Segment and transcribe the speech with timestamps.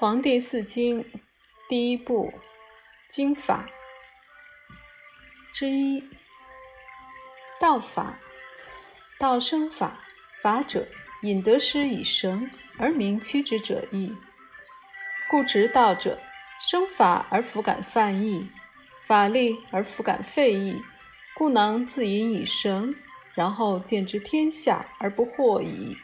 [0.00, 1.04] 黄帝四经
[1.68, 2.32] 第一部
[3.08, 3.68] 经法
[5.52, 6.04] 之一，
[7.58, 8.16] 道法，
[9.18, 9.98] 道生法，
[10.40, 10.86] 法者，
[11.22, 12.48] 引得失以绳
[12.78, 14.14] 而名曲之者意。
[15.28, 16.20] 故执道者，
[16.60, 18.48] 生法而弗敢犯意，
[19.04, 20.80] 法力而弗敢废意，
[21.34, 22.94] 故能自引以绳，
[23.34, 25.96] 然后见之天下而不惑矣。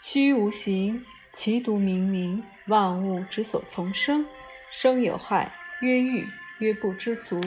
[0.00, 1.06] 虚无形。
[1.34, 4.24] 其独明明，万物之所从生。
[4.70, 5.52] 生有害，
[5.82, 6.26] 曰欲，
[6.60, 7.40] 曰不知足；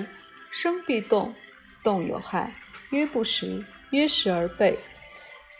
[0.51, 1.33] 生必动，
[1.83, 2.53] 动有害，
[2.91, 4.75] 曰不食，曰食而备；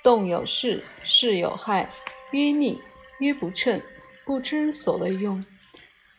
[0.04, 1.90] 动有事，事有害，
[2.32, 2.82] 曰逆，
[3.20, 3.82] 曰不称，
[4.26, 5.44] 不知所谓用；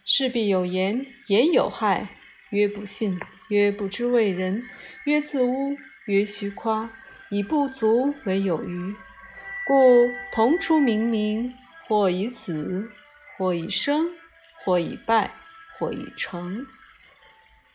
[0.05, 2.09] 事必有言，言有害，
[2.51, 4.65] 曰不信，曰不知为人，
[5.05, 6.91] 曰自污，曰虚夸，
[7.31, 8.95] 以不足为有余，
[9.67, 11.55] 故同出明明。
[11.89, 12.91] 或已死，
[13.39, 14.11] 或已生，
[14.63, 15.31] 或已败，
[15.79, 16.67] 或已成。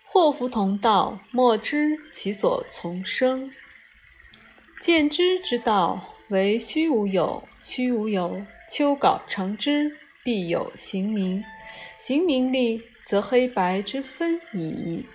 [0.05, 3.51] 祸福同道，莫知其所从生。
[4.79, 11.43] 见之之道，为虚无有，虚无有，秋稿成之，必有形名。
[11.97, 15.07] 形名立，则黑白之分矣。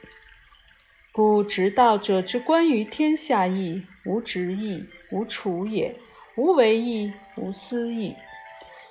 [1.12, 5.92] 故执道者之观于天下义，无执义，无处也；
[6.34, 8.16] 无为义，无私义。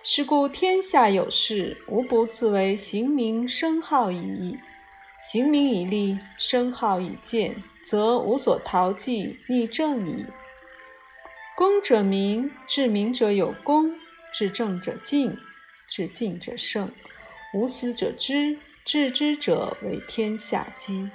[0.09, 4.57] 是故天下有事，无不自为形名声号矣。
[5.21, 10.25] 形名已立，声号以见，则无所逃忌逆正矣。
[11.57, 13.91] 功者名，治名者有功；
[14.33, 15.37] 治正者敬，
[15.89, 16.89] 治敬者胜。
[17.53, 21.09] 无私者知，治之者为天下基。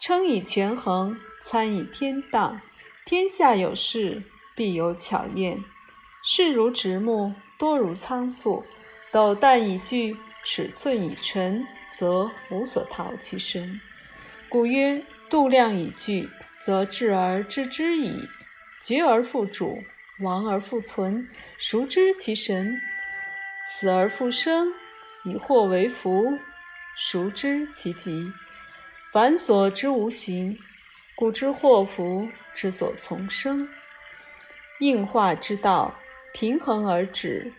[0.00, 2.56] 称以权衡，参以天道。
[3.04, 4.22] 天下有事，
[4.56, 5.62] 必有巧验。
[6.24, 7.34] 事如直木。
[7.60, 8.64] 多如仓粟，
[9.12, 10.16] 斗旦以聚，
[10.46, 13.78] 尺寸以成，则无所逃其身。
[14.48, 16.30] 故曰：度量以聚，
[16.62, 18.26] 则治而知之矣；
[18.80, 19.84] 绝而复主，
[20.20, 21.28] 亡而复存，
[21.58, 22.80] 孰知其神？
[23.66, 24.72] 死而复生，
[25.24, 26.38] 以祸为福，
[26.96, 28.32] 孰知其极？
[29.12, 30.58] 凡所知无形，
[31.14, 33.68] 故知祸福之所从生。
[34.78, 35.94] 应化之道。
[36.32, 37.52] 平衡而止，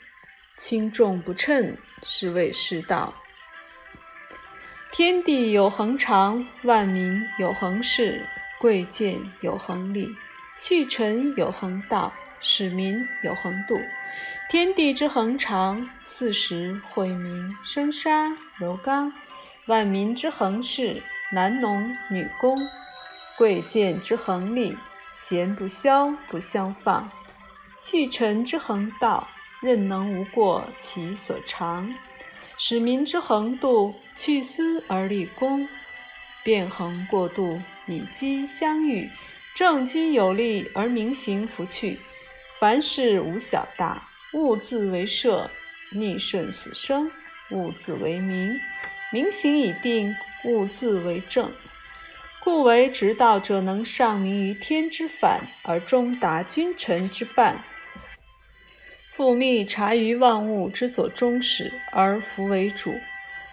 [0.57, 3.13] 轻重不称，是谓失道。
[4.91, 8.25] 天地有恒常，万民有恒事，
[8.59, 10.09] 贵贱有恒理，
[10.57, 13.79] 序臣有恒道，使民有恒度。
[14.49, 19.11] 天地之恒常，四时晦明，生杀柔刚；
[19.65, 21.01] 万民之恒事，
[21.31, 22.57] 男农女工；
[23.37, 24.77] 贵贱之恒理，
[25.13, 27.09] 贤不肖，不相放。
[27.83, 29.27] 去臣之恒道，
[29.59, 31.91] 任能无过其所长；
[32.55, 35.67] 使民之恒度，去私而立公，
[36.43, 39.09] 变恒过度，以积相遇，
[39.55, 41.99] 正机有力而民行弗去。
[42.59, 43.99] 凡事无小大，
[44.33, 45.49] 物自为设；
[45.91, 47.09] 逆顺死生，
[47.49, 48.59] 物自为明。
[49.11, 50.15] 明行已定，
[50.45, 51.51] 物自为正。
[52.43, 57.57] 故为直道者，能上明于天之反，而中达君臣之半。
[59.11, 62.93] 复密察于万物之所终始，而弗为主，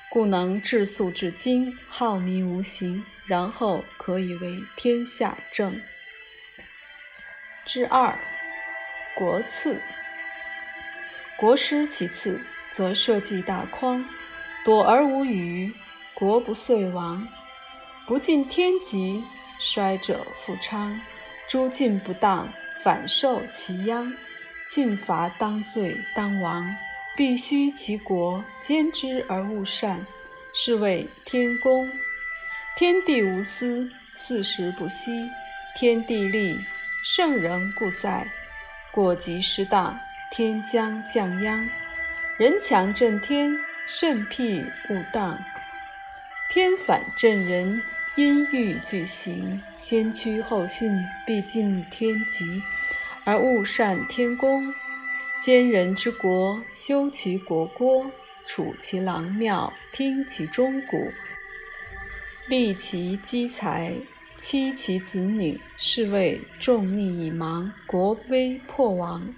[0.08, 5.78] 故能治素至今，好民无形，然后可以为天下正。
[7.66, 8.16] 之二，
[9.16, 9.80] 国次。
[11.36, 12.40] 国失其次，
[12.70, 14.04] 则社稷大匡，
[14.64, 15.72] 躲而无余，
[16.14, 17.26] 国不遂亡。
[18.06, 19.24] 不尽天极，
[19.58, 20.96] 衰者复昌；
[21.48, 22.48] 诸尽不当，
[22.84, 24.14] 反受其殃。
[24.78, 26.64] 尽伐当罪当亡，
[27.16, 30.06] 必须其国兼之而勿善，
[30.54, 31.90] 是谓天公。
[32.76, 35.28] 天地无私，四时不息。
[35.76, 36.60] 天地利，
[37.02, 38.28] 圣人故在。
[38.92, 39.98] 过极失当，
[40.30, 41.68] 天将降殃。
[42.38, 43.58] 人强震天，
[43.88, 45.42] 圣辟勿当。
[46.52, 47.82] 天反震人。
[48.14, 52.60] 因欲俱行，先驱后信，必尽天极，
[53.28, 54.72] 而勿善天公。
[55.38, 58.10] 兼人之国，修其国郭，
[58.46, 61.12] 处其郎庙，听其钟鼓，
[62.48, 63.92] 利其积财，
[64.38, 69.28] 妻其子女，是谓众逆以盲，国危破亡。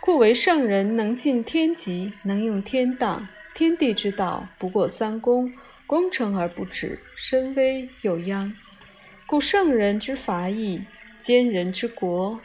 [0.00, 3.22] 故为圣人，能尽天极，能用天道。
[3.54, 5.50] 天地之道，不过三公。
[5.86, 8.54] 功成而不止，身危又殃。
[9.26, 10.82] 故圣人之法义，
[11.20, 12.38] 兼人之国，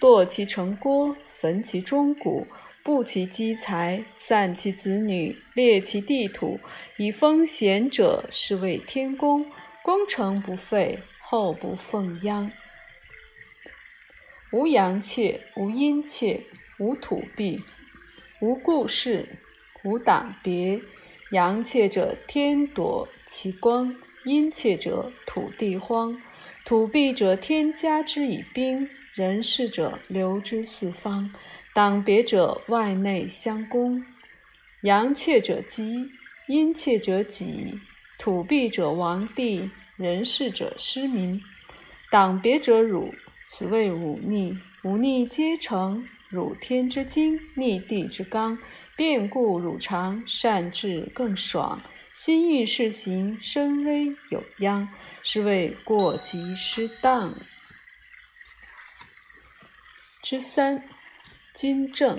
[0.00, 2.46] 堕其城郭，焚其钟鼓，
[2.82, 6.60] 布其积财，散其子女，列其地土，
[6.98, 9.46] 以封贤者，是谓天公。
[9.82, 12.50] 功成不废，后不奉殃。
[14.50, 16.40] 无阳妾，无阴妾，
[16.78, 17.62] 无土弊，
[18.40, 19.28] 无故事，
[19.84, 20.80] 无党别。
[21.30, 23.94] 阳妾者，天夺其光；
[24.24, 26.20] 阴妾者，土地荒。
[26.64, 31.32] 土弊者，天加之以兵；人事者，流之四方。
[31.72, 34.04] 党别者，外内相攻；
[34.82, 36.06] 阳怯者吉，
[36.48, 37.80] 阴怯者己；
[38.18, 41.40] 土弊者亡地，人事者失民。
[42.10, 43.14] 党别者辱，
[43.48, 44.54] 此谓忤逆。
[44.82, 48.58] 忤逆皆成，辱天之精，逆地之刚。
[48.96, 51.80] 变故汝常，善治更爽。
[52.12, 54.86] 心欲事行，身危有殃，
[55.22, 57.32] 是谓过急失当。
[60.28, 60.82] 之三。
[61.54, 62.18] 君政，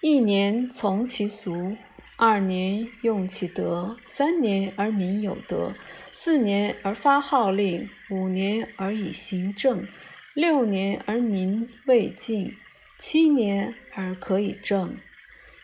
[0.00, 1.76] 一年从其俗，
[2.16, 5.72] 二年用其德，三年而民有德，
[6.10, 9.86] 四年而发号令，五年而以行政，
[10.34, 12.56] 六年而民未尽，
[12.98, 14.96] 七年而可以正。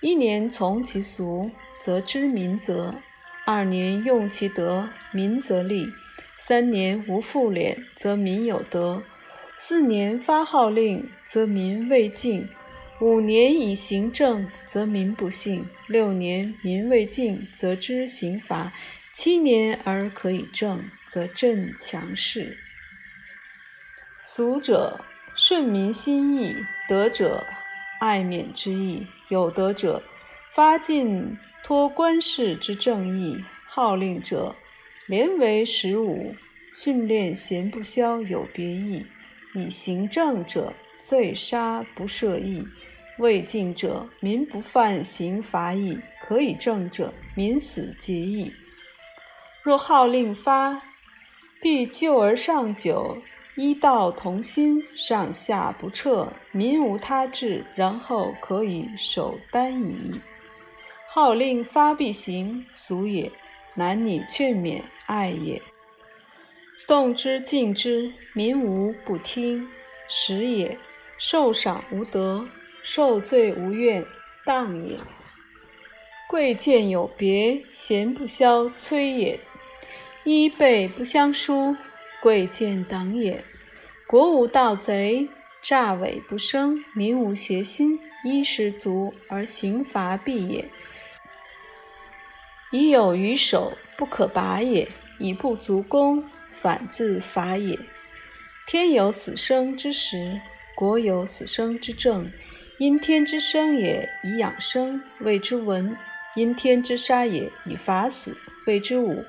[0.00, 1.50] 一年从其俗，
[1.80, 2.94] 则知民则；
[3.44, 5.86] 二年用其德，民则利；
[6.38, 9.02] 三年无复敛，则民有德。
[9.62, 12.48] 四年发号令，则民未尽；
[12.98, 18.72] 五年以行政，则民不信；六年民未尽，则知刑罚；
[19.12, 22.56] 七年而可以正，则镇强势。
[24.24, 25.04] 俗者，
[25.36, 26.54] 顺民心意；
[26.88, 27.44] 德者，
[28.00, 30.02] 爱免之意；有德者，
[30.54, 34.56] 发尽托官事之正义；号令者，
[35.06, 36.34] 连为十五；
[36.72, 39.04] 训练贤不肖有别意。
[39.54, 42.64] 以行政者，罪杀不赦义；
[43.18, 48.52] 未尽者，民不犯刑罚义；可以正者，民死节义。
[49.62, 50.80] 若号令发，
[51.60, 53.18] 必救而上九，
[53.56, 60.20] 一道同心，上下不撤，民无他志，然后可以守单矣。
[61.08, 63.30] 号令发必行，俗也；
[63.74, 65.60] 男女劝勉，爱也。
[66.90, 69.68] 动之静之，民无不听，
[70.08, 70.76] 使也；
[71.16, 72.48] 受赏无德，
[72.82, 74.04] 受罪无怨，
[74.44, 74.96] 荡也。
[76.28, 79.38] 贵贱有别，贤不肖摧也；
[80.24, 81.76] 衣被不相疏，
[82.20, 83.44] 贵贱等也。
[84.08, 85.28] 国无盗贼，
[85.62, 90.68] 诈伪不生，民无邪心，衣食足而刑罚必也。
[92.72, 94.88] 以有余手，不可拔也；
[95.20, 96.24] 以不足攻。
[96.60, 97.78] 反自法也。
[98.66, 100.40] 天有死生之时，
[100.74, 102.30] 国有死生之政。
[102.78, 105.94] 因天之生也，以养生，谓之文；
[106.34, 108.34] 因天之杀也，以法死，
[108.66, 109.22] 谓之武。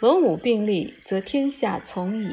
[0.00, 2.28] 文武并立，则天下从矣。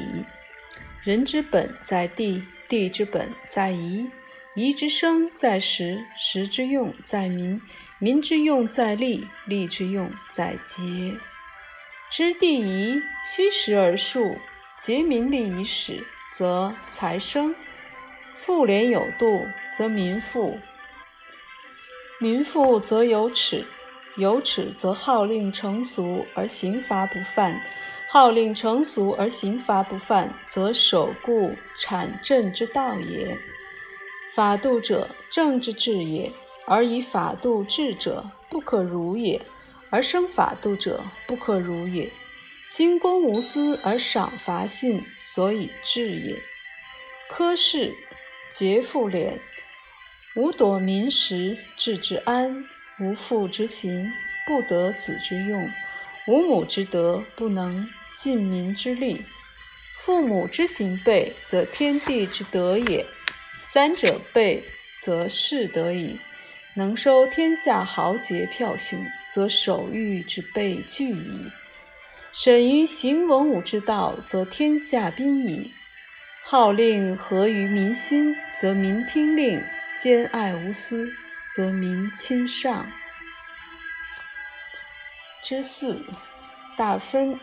[1.04, 4.10] 人之本在地，地之本在宜，
[4.56, 7.60] 宜之生在时，时之用在民，
[8.00, 10.82] 民之用在利，利之用在节。
[12.08, 14.38] 知地宜，虚实而数，
[14.80, 17.52] 节民利以始，则财生；
[18.32, 19.44] 富廉有度，
[19.76, 20.56] 则民富；
[22.20, 23.66] 民富则有耻，
[24.16, 27.60] 有耻则号令成俗而刑罚不犯；
[28.08, 33.36] 号令成俗而刑罚不犯，则守固产政之道也。
[34.32, 36.30] 法度者，政之治也；
[36.66, 39.42] 而以法度治者，不可如也。
[39.96, 42.10] 而生法度者，不可如也。
[42.70, 46.36] 精公无私而赏罚信，所以治也。
[47.30, 47.94] 科室
[48.54, 49.32] 节妇敛，
[50.34, 52.62] 无夺民食，治之安；
[53.00, 54.12] 无父之行，
[54.46, 55.66] 不得子之用；
[56.26, 57.88] 无母之德，不能
[58.18, 59.24] 尽民之力。
[59.98, 63.02] 父母之行备，则天地之德也；
[63.62, 64.62] 三者备，
[65.00, 66.18] 则士德矣。
[66.74, 69.02] 能收天下豪杰票雄，
[69.36, 71.50] 则守御之备具矣。
[72.32, 75.70] 审于行文武之道，则天下宾矣。
[76.42, 79.60] 号令合于民心，则民听令；
[80.00, 81.12] 兼爱无私，
[81.54, 82.86] 则民亲上。
[85.44, 86.00] 之四，
[86.78, 87.38] 大分。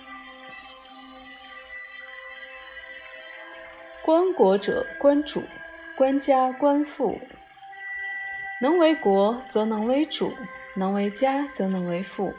[4.02, 5.42] 观国者，观主；
[5.96, 7.22] 观家，观父。
[8.62, 10.32] 能为国，则能为主；
[10.76, 12.34] 能为家，则能为父。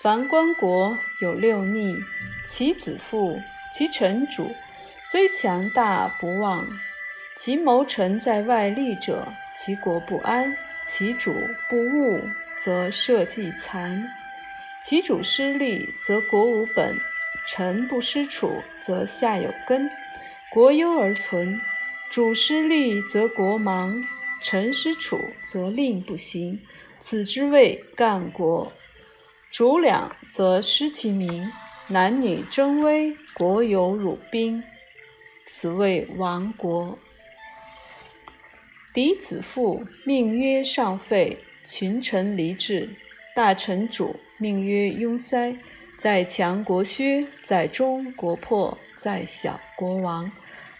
[0.00, 1.96] 凡观国有六逆，
[2.46, 3.40] 其子父，
[3.74, 4.54] 其臣主，
[5.02, 6.64] 虽强大不忘；
[7.36, 9.26] 其谋臣在外立者，
[9.58, 10.52] 其国不安；
[10.86, 11.32] 其主
[11.68, 12.20] 不务，
[12.58, 14.02] 则社稷残；
[14.84, 16.94] 其主失利，则国无本；
[17.46, 19.90] 臣不失楚，则下有根。
[20.52, 21.60] 国忧而存，
[22.10, 24.06] 主失利则国亡，
[24.42, 26.60] 臣失楚则令不行。
[27.00, 28.72] 此之谓干国。
[29.50, 31.50] 主两则失其民，
[31.88, 34.62] 男女争威，国有辱兵，
[35.46, 36.98] 此谓亡国。
[38.92, 42.90] 嫡子父，命曰上废，群臣离治，
[43.34, 45.56] 大臣主，命曰庸塞。
[45.98, 50.30] 在强国削，在中国破，在小国亡。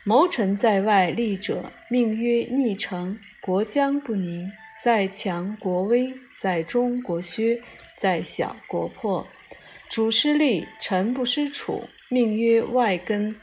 [0.05, 4.53] 谋臣在外立者，命曰逆臣，国将不宁。
[4.81, 7.63] 在强国威，在中国削。
[7.97, 9.27] 在小国破，
[9.89, 13.35] 主失利，臣不失楚，命曰外根。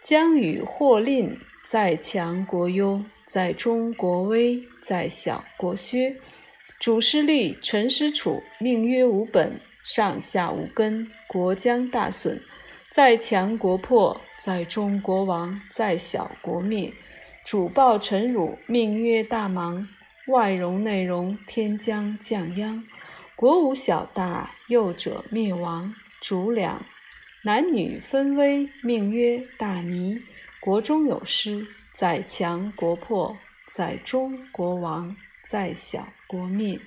[0.00, 1.36] 将与祸令，
[1.66, 6.16] 在强国忧，在中国危，在小国削。
[6.78, 12.40] 主失利，臣失楚，命曰无本，上下无根，国将大损。
[12.92, 16.92] 在强国破，在中国亡，在小国灭。
[17.44, 19.88] 主暴臣辱，命曰大忙，
[20.28, 22.84] 外荣内荣，天将降殃。
[23.36, 26.84] 国无小大，幼者灭亡；主两，
[27.44, 30.20] 男女分危，命曰大尼。
[30.58, 33.36] 国中有失，在强国破，
[33.70, 35.14] 在中国亡，
[35.44, 36.80] 在小国灭。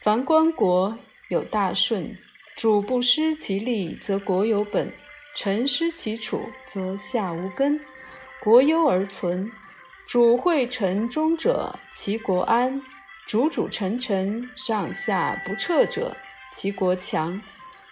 [0.00, 0.96] 凡关国
[1.28, 2.16] 有大顺，
[2.56, 4.88] 主不失其力，则国有本；
[5.34, 7.78] 臣失其楚，则下无根，
[8.40, 9.52] 国忧而存。
[10.06, 12.80] 主惠臣忠者，其国安。
[13.26, 16.16] 主主臣臣，上下不彻者，
[16.54, 17.40] 其国强；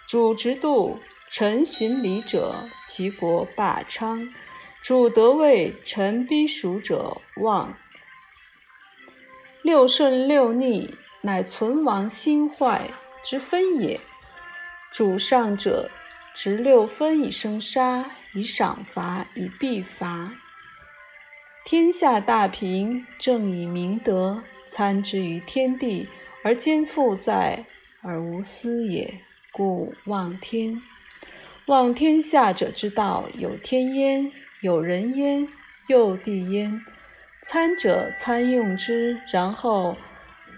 [0.07, 0.97] 主直度，
[1.29, 2.55] 臣循礼者，
[2.87, 4.25] 其国霸昌；
[4.81, 7.75] 主得位，臣逼属者，旺。
[9.61, 12.89] 六顺六逆，乃存亡兴坏
[13.25, 13.99] 之分也。
[14.93, 15.91] 主上者，
[16.33, 20.31] 执六分以生杀，以赏罚，以必罚。
[21.65, 24.43] 天下大平，正以明德。
[24.67, 26.07] 参之于天地，
[26.43, 27.65] 而兼复在
[28.01, 29.11] 而无私也，
[29.51, 30.79] 故望天。
[31.65, 34.31] 望天下者之道，有天焉，
[34.61, 35.47] 有人焉，
[35.87, 36.79] 有地焉。
[37.41, 39.97] 参者参用之，然后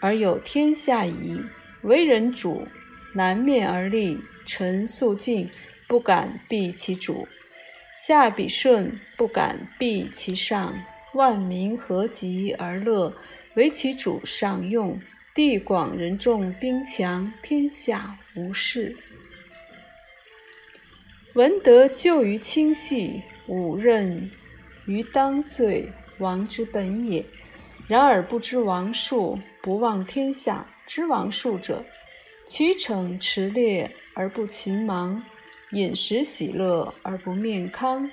[0.01, 1.41] 而有天下矣。
[1.83, 2.67] 为人主，
[3.13, 5.49] 南面而立，臣肃静，
[5.87, 7.25] 不敢避其主；
[7.95, 10.73] 下必顺，不敢避其上。
[11.17, 13.13] 万民和集而乐。
[13.55, 15.01] 为其主上用，
[15.33, 18.95] 地广人众，兵强，天下无事。
[21.33, 24.29] 文德就于亲细，武任
[24.85, 27.25] 于当罪，王之本也。
[27.87, 30.67] 然而不知王术，不忘天下。
[30.85, 31.83] 知王术者，
[32.47, 35.23] 屈骋驰猎而不勤忙，
[35.71, 38.09] 饮食喜乐而不面康，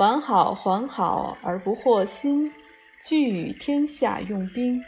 [0.00, 2.50] 完好还好而不惑心。
[3.04, 4.82] 具与天下用兵，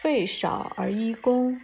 [0.00, 1.60] 费少而依功，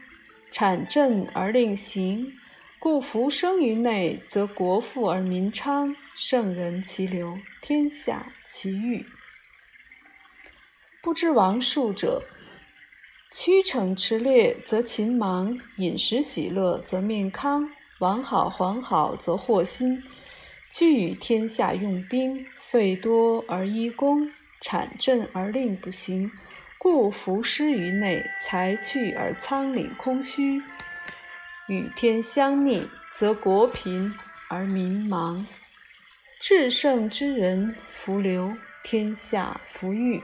[0.52, 2.32] 产政而令行。
[2.78, 9.04] 故福生于内，则国富而民昌，圣人其流，天下其裕。
[11.02, 12.22] 不知王术者，
[13.32, 20.00] 屈骋驰猎则勤忙，饮食喜乐则面康，完好还好则惑心。
[20.72, 24.32] 具与天下用兵，费多而依功。
[24.60, 26.28] 产政而令不行，
[26.76, 30.60] 故服失于内，财去而仓廪空虚。
[31.68, 34.12] 与天相逆，则国贫
[34.48, 35.46] 而民亡。
[36.40, 38.52] 至圣之人弗流，
[38.82, 40.20] 天下弗裕。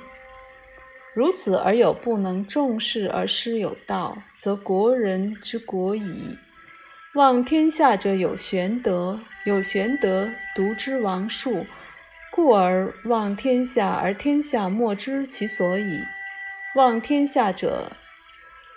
[1.15, 6.37] 如此而有不能重视而失有道，则国人之国矣。
[7.15, 11.65] 望天下者有玄德，有玄德独之王术。
[12.43, 16.01] 故而望天下，而天下莫知其所以。
[16.75, 17.93] 望天下者，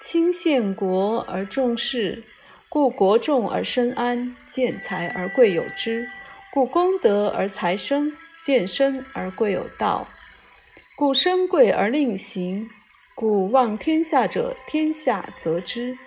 [0.01, 2.24] 轻献国而重士，
[2.67, 6.10] 故国重而身安；见财而贵有之，
[6.51, 10.10] 故功德而财生；见身而贵有道，
[10.98, 12.70] 故身贵而令行。
[13.15, 15.98] 故望天下者，天下则之。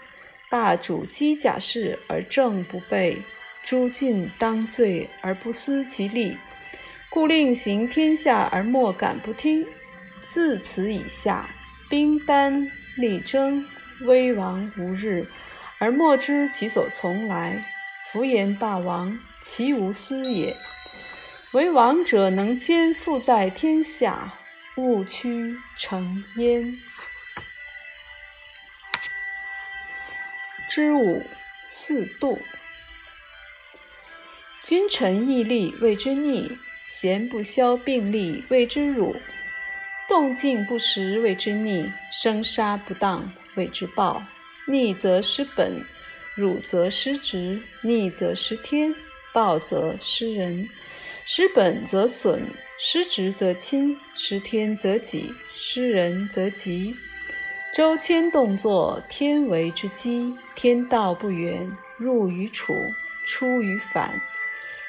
[0.51, 3.17] 霸主机甲士而政不备，
[3.65, 6.37] 诸尽当罪而不思其利。
[7.17, 9.67] 故令行天下而莫敢不听。
[10.27, 11.49] 自此以下，
[11.89, 13.65] 兵单力争，
[14.03, 15.27] 威王无日，
[15.79, 17.65] 而莫知其所从来。
[18.13, 20.55] 夫言霸王，其无私也。
[21.53, 24.35] 为王者能兼负在天下，
[24.77, 26.79] 勿屈成焉。
[30.69, 31.25] 之五
[31.67, 32.39] 四度，
[34.65, 36.55] 君臣义利谓之逆，
[36.89, 39.17] 贤不肖并立谓之辱，
[40.09, 44.23] 动静不时谓之逆，生杀不当谓之暴。
[44.69, 45.85] 逆则失本，
[46.37, 48.95] 辱则失职；逆则失天，
[49.33, 50.69] 暴则失人。
[51.25, 52.41] 失本则损，
[52.81, 56.95] 失职则亲，失天则己，失人则吉。
[57.75, 60.35] 周迁动作，天为之基。
[60.55, 62.73] 天道不远，入于处，
[63.27, 64.21] 出于反。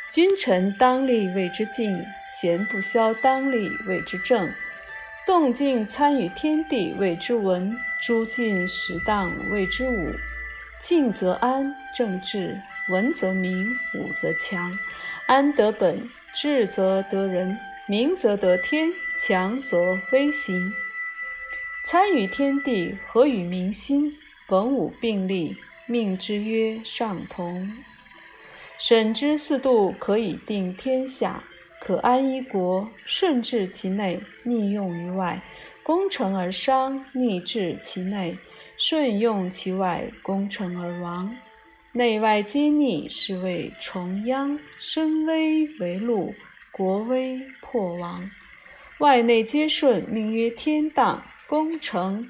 [0.10, 4.50] 君臣当立谓之敬，贤不肖当立谓之正。
[5.26, 10.14] 动静参与天地谓之文，诸尽适当谓之武。
[10.80, 12.56] 静则安，正治；
[12.90, 14.78] 文则明，武则强。
[15.26, 20.72] 安得本，治则得人，明则得天，强则威行。
[21.84, 24.16] 参与天地，合与民心，
[24.48, 27.70] 文武并立，命之曰上同。
[28.80, 31.44] 审之四度，可以定天下，
[31.82, 32.88] 可安一国。
[33.06, 35.42] 顺治其内，逆用于外，
[35.84, 38.38] 功成而伤；逆治其内，
[38.78, 41.36] 顺用其外，功成而亡。
[41.94, 44.60] 内外皆逆，是谓重殃。
[44.80, 46.36] 身危为禄，
[46.72, 48.30] 国危破亡。
[49.00, 51.24] 外内皆顺，名曰天荡。
[51.48, 52.30] 功成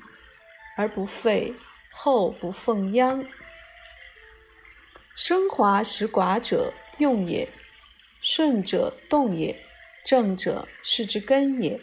[0.77, 1.51] 而不废，
[1.89, 3.25] 后不奉殃。
[5.17, 7.47] 升华使寡者，用也；
[8.21, 9.55] 顺者动也；
[10.05, 11.79] 正者是之根也。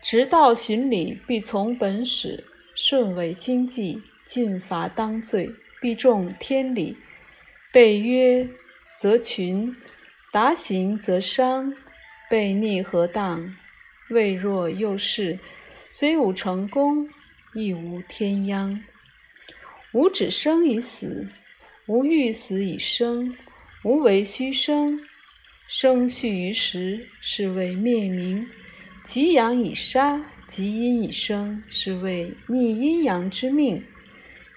[0.00, 2.44] 直道循理，必从本始；
[2.76, 5.50] 顺为经济，进法当罪，
[5.80, 6.96] 必重天理。
[7.72, 8.48] 被约
[8.96, 9.74] 则群，
[10.30, 11.74] 达行则商。
[12.30, 13.56] 被逆何当？
[14.08, 15.40] 未若幼事。
[15.88, 17.08] 虽无成功，
[17.54, 18.80] 亦无天殃。
[19.92, 21.28] 吾只生以死，
[21.86, 23.34] 吾欲死以生。
[23.84, 25.00] 无为虚生，
[25.66, 28.48] 生蓄于时，是谓灭明。
[29.04, 33.84] 极阳以杀，极阴以生，是谓逆阴阳之命。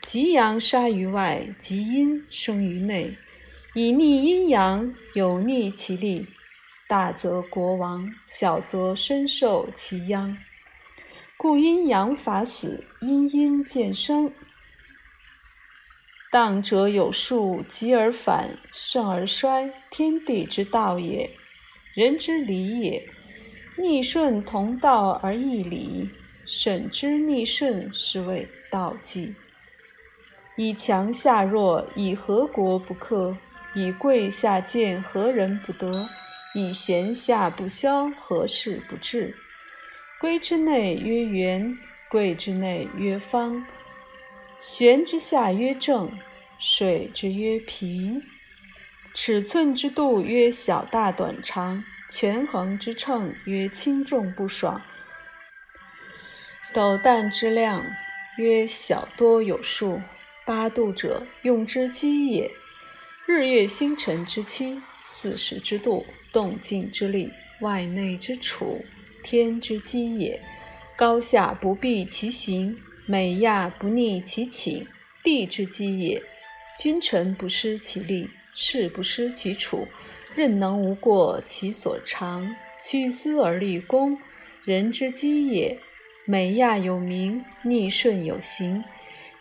[0.04, 3.16] 极阳杀于外，极阴生于内。
[3.74, 6.28] 以逆阴阳，有逆其利，
[6.88, 10.38] 大则国亡，小则身受其殃。
[11.36, 14.32] 故阴阳法死，阴阴见生。
[16.36, 21.30] 荡者有数，极而反，盛而衰，天地之道也，
[21.94, 23.08] 人之理也。
[23.78, 26.10] 逆顺同道而异理，
[26.46, 29.34] 审之逆顺，是谓道纪。
[30.58, 33.38] 以强下弱，以和国不克？
[33.74, 36.06] 以贵下贱，何人不得？
[36.54, 39.34] 以贤下不肖，何事不治？
[40.20, 41.78] 规之内曰圆，
[42.10, 43.66] 贵之内曰方，
[44.60, 46.12] 玄之下曰正，
[46.60, 48.24] 水之曰平。
[49.14, 54.82] 尺寸之度曰小大短长，权衡之秤曰轻重不爽。
[56.74, 57.84] 斗旦之量
[58.38, 60.02] 曰小多有数。
[60.46, 62.52] 八度者，用之机也。
[63.26, 68.86] 日月星辰之期，四时之度，动静之力，外内之处。
[69.24, 70.40] 天之基也，
[70.96, 74.88] 高下不避其行，美亚不逆其请。
[75.24, 76.22] 地之基也，
[76.78, 79.88] 君臣不失其力，士不失其处。
[80.36, 84.20] 任能无过其所长，屈思而立功。
[84.64, 85.80] 人之基也，
[86.26, 88.84] 美亚有名，逆顺有行，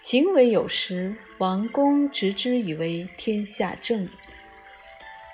[0.01, 1.17] 情为有时。
[1.39, 4.09] 王公执之以为天下正。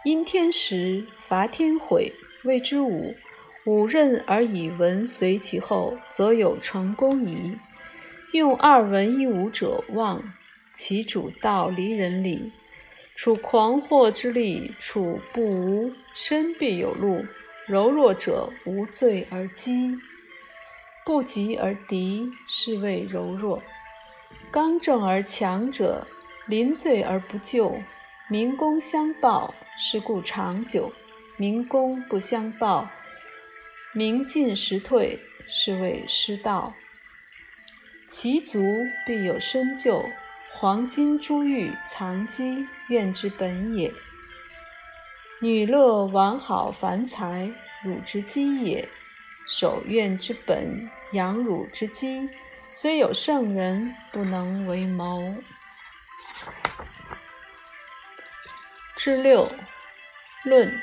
[0.05, 2.13] 因天时，伐天毁，
[2.45, 3.15] 谓之武。
[3.67, 7.55] 武任而以文随其后，则有成功矣。
[8.33, 10.23] 用二文一武者望，
[10.75, 12.53] 其主道离人礼。
[13.17, 17.25] 处狂惑之力，处不无身必有路。
[17.67, 19.95] 柔弱者无罪而击，
[21.05, 23.63] 不及而敌，是谓柔弱。
[24.51, 26.07] 刚正而强者，
[26.47, 27.77] 临罪而不救。
[28.29, 30.93] 民功相报，是故长久；
[31.37, 32.89] 民功不相报，
[33.93, 36.73] 民进时退，是谓失道。
[38.11, 40.05] 其足必有深究，
[40.53, 43.93] 黄金珠玉藏积，怨之本也。
[45.41, 47.49] 女乐完好凡财，
[47.85, 48.89] 汝之基也。
[49.47, 52.29] 守怨之本，养汝之基。
[52.69, 55.37] 虽有圣人，不能为谋。
[58.97, 59.49] 之六，
[60.45, 60.81] 论。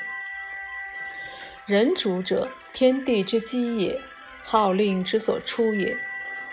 [1.66, 4.00] 人主者，天地之基也。
[4.42, 5.94] 号令之所出也，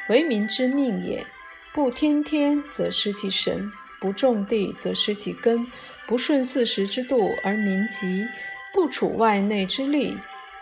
[0.07, 1.25] 为民之命也。
[1.73, 5.67] 不天天则失其神，不种地则失其根，
[6.07, 8.25] 不顺四时之度而民极，
[8.73, 10.17] 不处外内之力，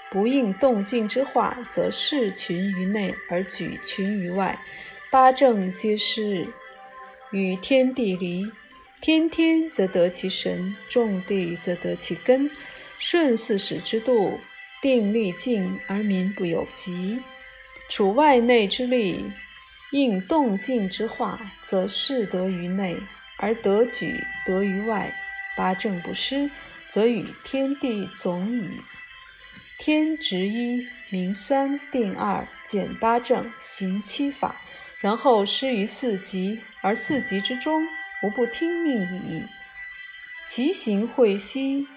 [0.10, 4.58] 不应动静之化，则事群于内而举群于外，
[5.12, 6.48] 八正皆失，
[7.32, 8.52] 与天地离。
[9.02, 12.50] 天天则得其神，种地则得其根，
[13.00, 14.40] 顺四时之度，
[14.82, 17.20] 定力静而民不有疾，
[17.96, 19.24] 处外内之力。
[19.92, 22.98] 应动静之化，则事得于内，
[23.38, 25.14] 而得举得于外。
[25.56, 26.50] 八正不失，
[26.92, 28.68] 则与天地总矣。
[29.78, 34.56] 天执一，明三，定二，减八正，行七法，
[35.00, 37.86] 然后施于四极，而四极之中，
[38.24, 39.44] 无不听命矣。
[40.50, 41.88] 其行会兮，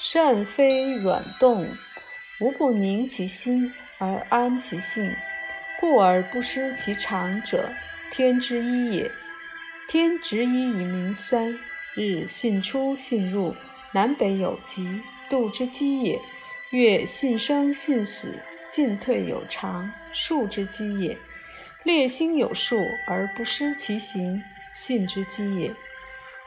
[0.00, 1.64] 善非软动，
[2.40, 5.08] 无不宁其心而安其性。
[5.80, 7.68] 故而不失其常者，
[8.12, 9.10] 天之一也。
[9.88, 11.54] 天执一以明三，
[11.94, 13.54] 日信出信入，
[13.92, 16.18] 南北有极，度之基也。
[16.72, 18.34] 月信生信死，
[18.72, 21.16] 进退有常，数之基也。
[21.84, 25.72] 列星有数而不失其行，信之基也。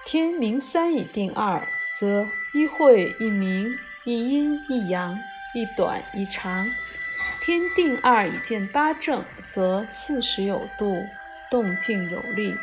[0.06, 1.66] 天明三以定二，
[1.98, 5.18] 则一会一明，一阴一阳，
[5.56, 6.70] 一短一长。
[7.50, 11.04] 天定二以见八正，则四时有度，
[11.50, 12.54] 动静有力，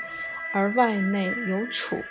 [0.52, 2.04] 而外内有处。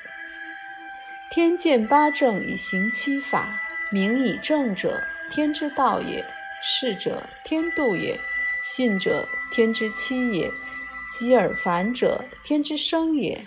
[1.31, 3.61] 天见八正以行七法，
[3.93, 6.25] 名以正者，天之道也；
[6.61, 8.17] 事者，天度也；
[8.61, 10.51] 信者，天之期也；
[11.13, 13.37] 积而繁者，天之生也；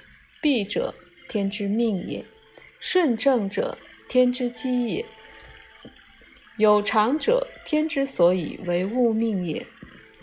[0.40, 0.94] 闭者，
[1.28, 2.24] 天之命也；
[2.80, 3.76] 顺正者，
[4.08, 5.04] 天之基也。
[6.58, 9.64] 有常者，天之所以为物命也。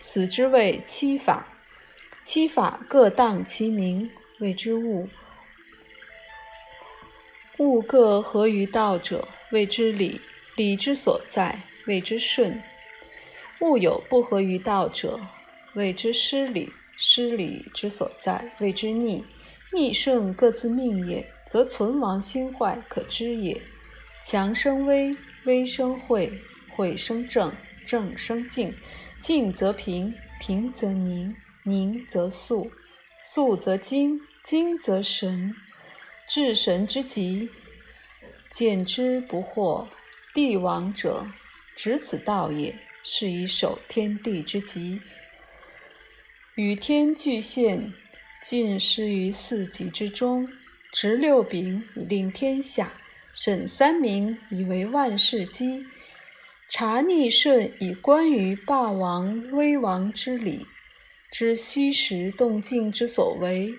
[0.02, 1.48] 此之谓七法。
[2.24, 5.08] 七法各当其名，谓之物。
[7.60, 10.20] 物各合于道者，谓之理。
[10.58, 12.62] 理之所在，谓之顺。
[13.62, 15.20] 物有不合于道者，
[15.74, 16.74] 谓之失理。
[16.98, 19.24] 失理之所在，谓之逆。
[19.72, 23.62] 逆顺各自命也，则存亡兴坏可知也。
[24.22, 25.16] 强生威。
[25.46, 26.32] 微生晦，
[26.76, 27.56] 晦生正，
[27.86, 28.76] 正生静，
[29.22, 32.72] 静则平，平则宁，宁则肃，
[33.22, 35.56] 肃则精，精则神。
[36.28, 37.50] 至神之极，
[38.50, 39.88] 见之不惑。
[40.34, 41.26] 帝王者，
[41.76, 45.00] 执此道也，是以守天地之极。
[46.56, 47.94] 与天俱现，
[48.44, 50.50] 尽失于四极之中，
[50.92, 52.92] 执六柄以令天下。
[53.36, 55.86] 审三明以为万事基，
[56.70, 60.66] 察逆顺以观于霸王威王之理，
[61.30, 63.74] 知虚实动静之所为，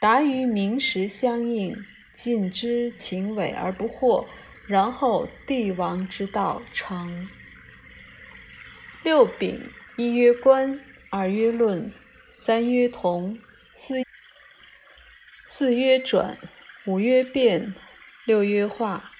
[0.00, 1.76] 达于明实相应，
[2.14, 4.24] 尽知情伪而不惑，
[4.66, 7.28] 然后帝王之道成。
[9.04, 9.60] 六丙：
[9.98, 11.92] 一曰观，二曰论，
[12.30, 13.38] 三曰同，
[13.74, 13.96] 四
[15.46, 16.38] 四曰转，
[16.86, 17.74] 五曰变。
[18.24, 19.10] 六曰化，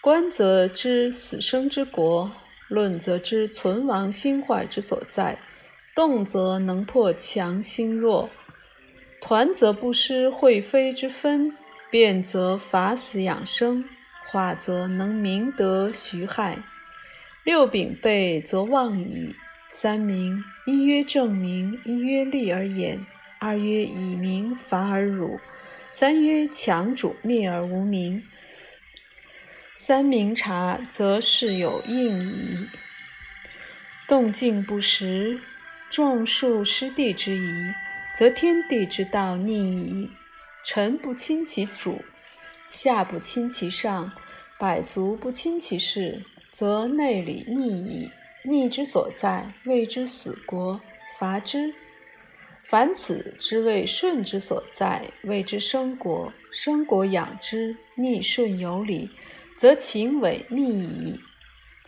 [0.00, 2.30] 观则知死生之国，
[2.68, 5.38] 论则知存亡兴坏之所在，
[5.94, 8.30] 动则能破强兴弱，
[9.20, 11.54] 团则不失会非之分，
[11.90, 13.84] 变则法死养生，
[14.30, 16.56] 化则能明德徐害。
[17.44, 19.34] 六秉备则忘矣。
[19.68, 23.04] 三明：一曰正明，一曰利而言，
[23.38, 25.38] 二曰以明法而辱。
[25.94, 28.22] 三曰强主灭而无名。
[29.74, 32.66] 三明察，则事有应矣。
[34.08, 35.38] 动静不实，
[35.90, 37.74] 众数失地之宜，
[38.16, 40.10] 则天地之道逆矣。
[40.64, 42.02] 臣不亲其主，
[42.70, 44.12] 下不亲其上，
[44.58, 48.10] 百族不亲其事，则内里逆矣。
[48.44, 50.80] 逆之所在，谓之死国，
[51.18, 51.74] 伐之。
[52.72, 56.32] 凡此之谓顺之所在，谓之生国。
[56.50, 59.10] 生国养之，逆顺有理，
[59.58, 61.20] 则情伪逆矣。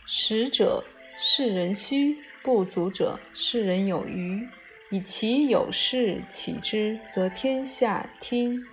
[0.05, 0.83] 实者
[1.19, 4.47] 是人虚，不足者是人有余。
[4.91, 8.63] 以其有事起之，则天下听；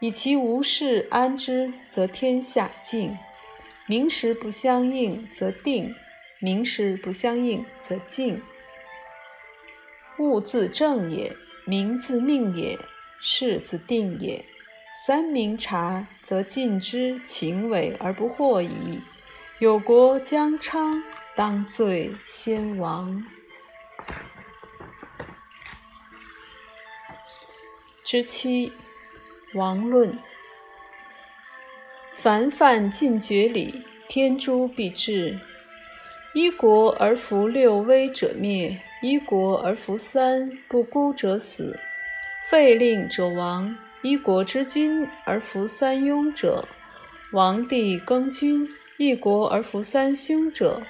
[0.00, 3.16] 以其无事安之，则天下静。
[3.86, 5.94] 名实不相应，则定；
[6.40, 8.42] 名实不相应，则静。
[10.18, 12.78] 物自正也，名自命也，
[13.20, 14.44] 事自定也。
[15.06, 19.00] 三明察，则尽知情伪而不惑矣。
[19.60, 21.02] 有国将昌，
[21.36, 23.24] 当罪先亡。
[28.04, 28.72] 之七，
[29.54, 30.18] 王论。
[32.14, 35.38] 凡犯禁绝礼，天诛必至。
[36.34, 38.80] 一国而服六威者，灭。
[39.00, 41.78] 一国而服三不孤者死。
[42.48, 43.76] 废令者亡。
[44.00, 46.66] 一国之君而服三庸者，
[47.32, 48.64] 王帝更君；
[48.96, 50.80] 一国而服三凶者，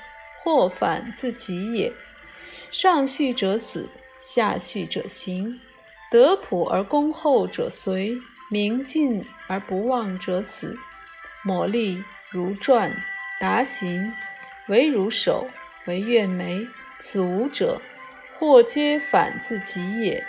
[0.41, 1.91] 祸反自己也。
[2.71, 3.89] 上序者死，
[4.21, 5.59] 下序者行。
[6.11, 8.19] 德普而恭厚者随，
[8.51, 10.77] 明进而不忘者死。
[11.43, 12.93] 抹砺如篆，
[13.41, 14.13] 达行
[14.69, 15.47] 为如手，
[15.87, 16.67] 为怨眉。
[17.01, 17.81] 此五者，
[18.39, 20.25] 或皆反自己也。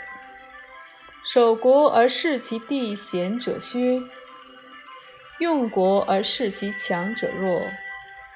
[1.23, 4.01] 守国而视其地贤者削，
[5.39, 7.61] 用国而视其强者弱。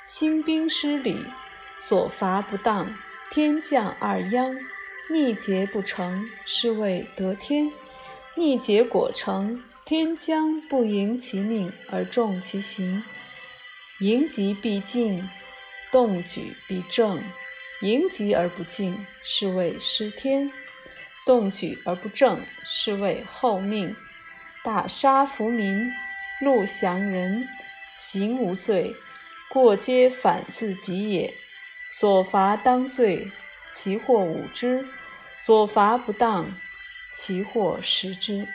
[0.06, 1.26] 兴兵失礼，
[1.80, 2.94] 所伐不当，
[3.32, 4.56] 天降二殃。
[5.10, 7.72] 逆节不成，是谓得天；
[8.36, 13.04] 逆节果成，天将不迎其命而重其行。
[14.00, 15.28] 迎吉必进，
[15.92, 17.20] 动举必正。
[17.84, 20.50] 迎吉而不进，是谓失天；
[21.26, 23.94] 动举而不正，是谓后命。
[24.64, 25.92] 大杀弗民，
[26.42, 27.46] 戮降人，
[28.00, 28.94] 行无罪，
[29.50, 31.34] 过皆反自己也。
[31.92, 33.28] 所罚当罪。
[33.76, 34.86] 其祸五之，
[35.42, 36.46] 所罚不当；
[37.18, 38.48] 其祸十之。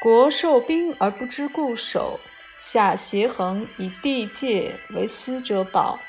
[0.00, 2.18] 国受兵而不知固守，
[2.58, 6.00] 下协衡以地界为私者保。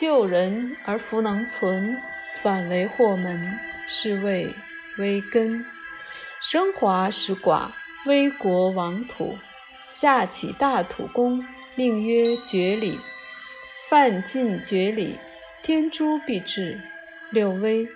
[0.00, 1.94] 救人而弗能存，
[2.40, 3.38] 反为祸门，
[3.86, 4.48] 是谓
[4.96, 5.62] 危根。
[6.40, 7.68] 生华使寡，
[8.06, 9.36] 危国亡土。
[9.90, 12.98] 下起大土功，命曰绝礼，
[13.90, 15.16] 犯禁绝礼。
[15.62, 16.80] 天诛必至。
[17.30, 17.86] 六威：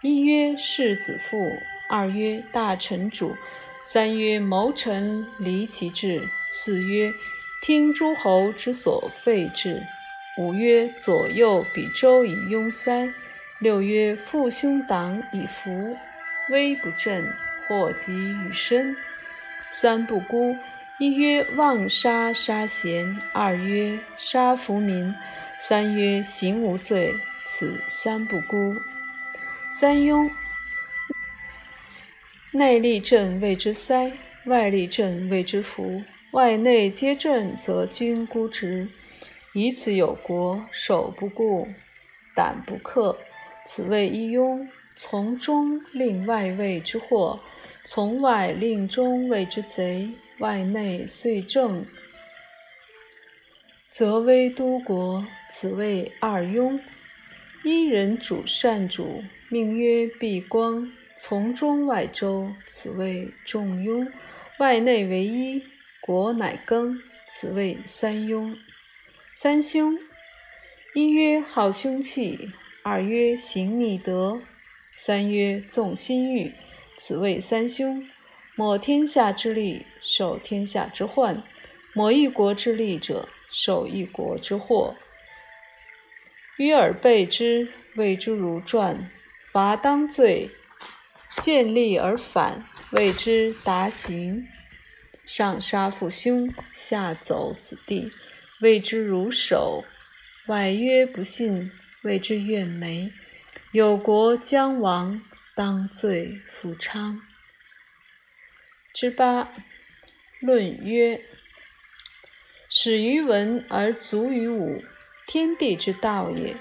[0.00, 1.50] 一曰世子父，
[1.88, 3.34] 二曰大臣主，
[3.82, 7.12] 三曰谋臣离其志，四曰
[7.60, 9.82] 听诸侯之所废制，
[10.38, 13.12] 五曰左右比周以拥塞，
[13.58, 15.96] 六曰父兄党以服。
[16.48, 17.34] 威不振，
[17.66, 18.96] 祸及于身。
[19.72, 20.56] 三不孤：
[21.00, 25.12] 一曰妄杀杀贤，二曰杀弗民。
[25.58, 27.12] 三曰行无罪，
[27.44, 28.76] 此三不孤。
[29.68, 30.30] 三庸：
[32.52, 34.12] 内立正谓之塞，
[34.44, 36.04] 外立正谓之福。
[36.30, 38.86] 外内皆正，则君孤直。
[39.54, 41.66] 以此有国，守不顾，
[42.34, 43.18] 胆不克，
[43.66, 44.68] 此谓一庸。
[45.00, 47.40] 从中令外谓之祸，
[47.84, 50.10] 从外令中谓之贼。
[50.38, 51.84] 外内遂正。
[53.90, 56.78] 则威都国，此谓二庸。
[57.64, 64.08] 一人主善主，命曰毕光，从中外周，此谓仲庸。
[64.58, 65.62] 外内为一，
[66.00, 68.56] 国乃更，此谓三庸。
[69.40, 69.96] 三凶：
[70.96, 72.50] 一曰好凶器，
[72.82, 74.40] 二曰行逆德，
[74.90, 76.52] 三曰纵心欲，
[76.96, 78.04] 此谓三凶。
[78.56, 81.36] 抹天下之利，受天下之患；
[81.94, 83.28] 抹一国之利者。
[83.52, 84.96] 受一国之祸，
[86.56, 89.08] 约而备之，谓之如传；
[89.52, 90.50] 罚当罪，
[91.40, 94.48] 见利而反，谓之达行；
[95.24, 98.10] 上杀父兄，下走子弟，
[98.60, 99.84] 谓之如守；
[100.48, 101.70] 外约不信，
[102.02, 103.12] 谓之怨眉。
[103.72, 105.22] 有国将亡，
[105.54, 107.20] 当罪复昌。
[108.92, 109.52] 之八，
[110.40, 111.20] 论曰。
[112.70, 114.82] 始于文而足于武，
[115.26, 116.54] 天地之道也；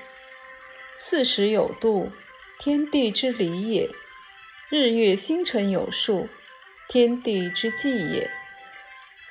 [0.95, 2.11] 四时有度，
[2.59, 3.89] 天地之理也；
[4.69, 6.29] 日月星辰有数，
[6.87, 8.29] 天地之纪也；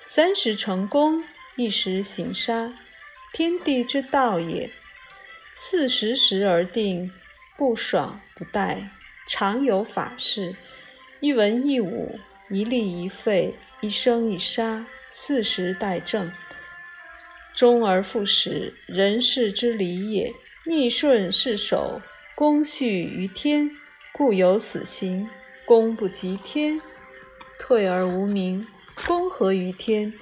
[0.00, 1.24] 三十成功，
[1.56, 2.72] 一时行杀，
[3.32, 4.70] 天地之道也；
[5.54, 7.10] 四时时而定，
[7.56, 8.88] 不爽不怠，
[9.26, 10.54] 常有法事；
[11.20, 16.30] 一文一武，一立一废，一生一杀，四时待正。
[17.54, 20.32] 终而复始，人事之理也。
[20.66, 22.02] 逆顺是守，
[22.34, 23.70] 功序于天，
[24.12, 25.28] 故有死刑。
[25.64, 26.80] 功不及天，
[27.58, 28.66] 退而无名；
[29.06, 30.12] 功合于天，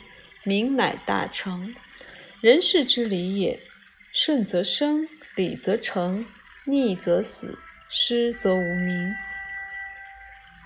[0.44, 1.74] 名乃大成。
[2.40, 3.58] 人事之理也。
[4.16, 6.24] 顺则生，理则成；
[6.66, 7.58] 逆则死，
[7.90, 9.12] 失则无名。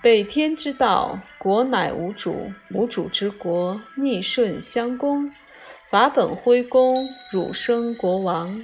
[0.03, 5.33] 北天之道，国乃无主；无主之国，逆顺相攻。
[5.89, 6.95] 法本恢公，
[7.31, 8.63] 汝生国王。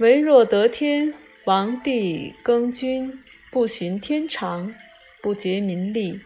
[0.00, 4.74] 唯若得天，王帝更君，不循天常，
[5.22, 6.20] 不竭民力，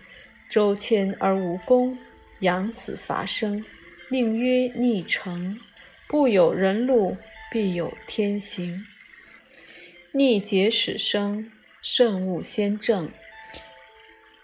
[0.48, 1.98] 周迁而无功，
[2.40, 3.64] 养死伐生，
[4.08, 5.58] 命曰逆成。
[6.08, 7.16] 不有人路，
[7.50, 8.86] 必有天行。
[10.12, 11.50] 逆节始生，
[11.82, 13.10] 慎勿先正。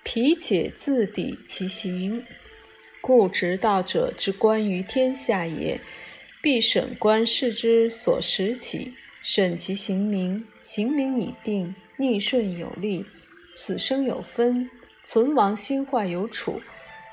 [0.02, 2.24] 脾且自抵其行，
[3.00, 5.80] 故执道者之观于天下也。
[6.42, 13.06] 必审观世之所识起，审其行名，行名已定，逆顺有力，
[13.54, 14.68] 死生有分，
[15.04, 16.60] 存亡兴坏有处，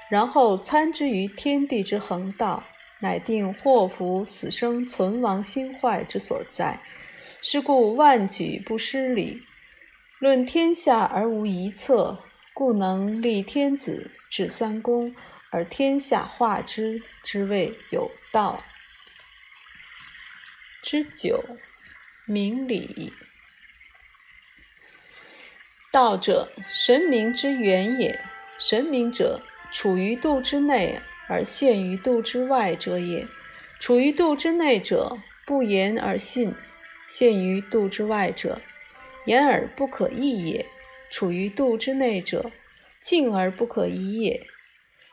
[0.10, 2.64] 然后参之于天地之恒道，
[3.00, 6.80] 乃定祸福死生存亡兴坏之所在。
[7.42, 9.44] 是故万举不失礼，
[10.20, 15.16] 论天下而无一策，故能立天子，治三公，
[15.52, 18.62] 而天下化之，之谓有道。
[20.82, 21.44] 之九，
[22.26, 23.14] 明理。
[25.92, 28.20] 道者，神明之源也。
[28.60, 33.28] 神明者，处于度之内而陷于度之外者也。
[33.80, 36.52] 处于度之内者，不言而信；
[37.08, 38.62] 陷于度之外者，
[39.26, 40.66] 言而不可议也。
[41.10, 42.52] 处于度之内者，
[43.02, 44.42] 静而不可移也；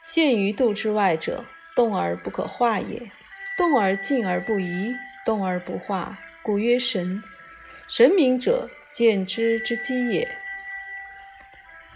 [0.02, 3.10] 陷于度之外者，动而不可化也。
[3.56, 4.94] 动而静而不移。
[5.24, 7.20] 动而不化，故曰神。
[7.88, 10.28] 神明者，见之之机也。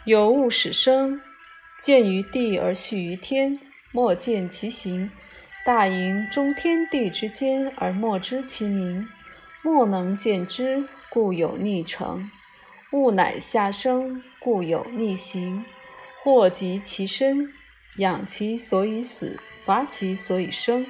[0.04, 1.20] 有物始生，
[1.80, 3.58] 见于地而续于天，
[3.90, 5.10] 莫见其形。
[5.64, 9.08] 大盈中天地之间而莫知其名，
[9.62, 12.30] 莫能见之，故有逆成。
[12.92, 15.64] 物乃下生，故有逆行。
[16.22, 17.50] 祸及其身，
[17.96, 20.84] 养其所以死，伐其所以生。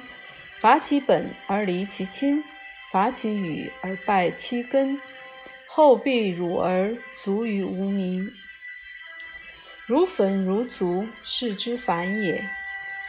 [0.59, 2.43] 伐其本而离其亲，
[2.91, 4.99] 伐其羽而败其根，
[5.69, 8.29] 后必辱而卒于无名。
[9.91, 12.41] 如粉如足，是之反也；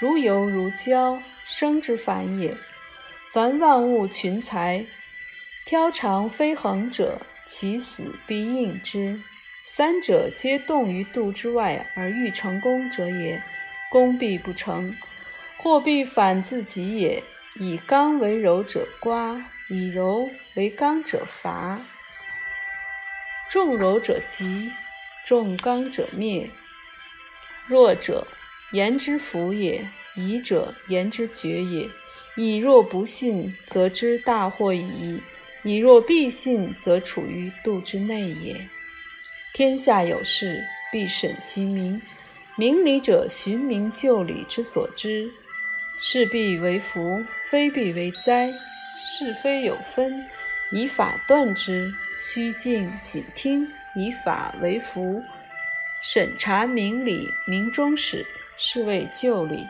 [0.00, 2.56] 如油如胶，生之反也。
[3.32, 4.84] 凡万物群才，
[5.64, 9.16] 挑长飞横者，其死必应之。
[9.64, 13.40] 三者皆动于度之外而欲成功者也，
[13.88, 14.92] 功必不成，
[15.58, 17.22] 或必反自己也。
[17.60, 21.78] 以刚为柔者刮，以柔为刚者伐。
[23.52, 24.72] 重柔者急，
[25.24, 26.50] 重刚者灭。
[27.68, 28.26] 弱者
[28.72, 29.84] 言之服也，
[30.16, 31.88] 疑者言之决也。
[32.36, 35.20] 以若不信，则知大祸矣；
[35.62, 38.56] 以若必信，则处于度之内也。
[39.54, 42.00] 天下有事，必审其明。
[42.56, 45.30] 明理者，寻名就理之所知。
[46.00, 48.52] 是必为福，非必为灾。
[48.98, 50.26] 是非有分，
[50.70, 51.92] 以法断之。
[52.18, 55.22] 虚静谨听，以法为福。
[56.04, 58.26] 审查明理，明中始，
[58.58, 59.68] 是谓旧理。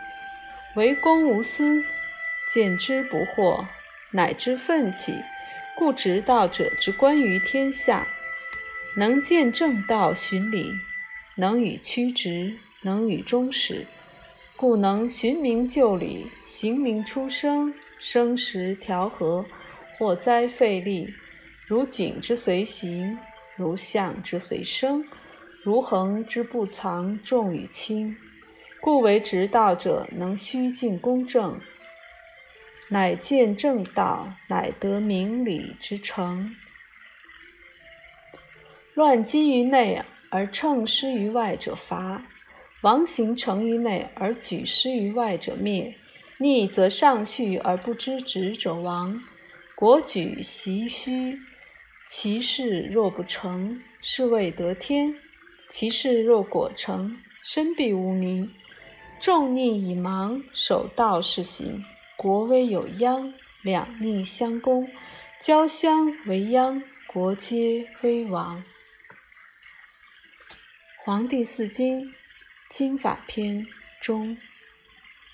[0.75, 1.85] 为公无私，
[2.51, 3.67] 见之不惑，
[4.13, 5.15] 乃知奋起。
[5.77, 8.07] 故执道者之观于天下，
[8.97, 10.73] 能见正道，循理，
[11.37, 13.87] 能与曲直，能与终始。
[14.57, 19.45] 故能寻明就理，行明出生，生时调和，
[19.99, 21.13] 祸灾费力，
[21.67, 23.19] 如景之随行，
[23.55, 25.05] 如象之随生，
[25.63, 28.17] 如恒之不藏重与轻。
[28.81, 31.61] 故为直道者，能虚静公正，
[32.89, 36.57] 乃见正道，乃得明理之成。
[38.95, 42.25] 乱积于内而乘失于外者伐。
[42.83, 45.95] 王行成于内而举失于外者灭，
[46.39, 49.23] 逆则上序而不知止者亡。
[49.77, 51.39] 国举袭虚，
[52.09, 55.15] 其事若不成，是谓得天；
[55.73, 58.55] 其事若果成，身必无名。
[59.23, 61.83] 众逆以盲，守道是行，
[62.15, 63.33] 国威有殃。
[63.63, 64.91] 两逆相攻，
[65.41, 68.63] 交相为殃，国皆危亡。
[71.05, 72.13] 黄帝四经。
[72.69, 73.67] 经法篇
[74.01, 74.37] 中。